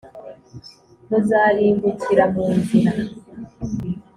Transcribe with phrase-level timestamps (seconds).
[1.09, 2.91] Muzarimbukira mu nzira.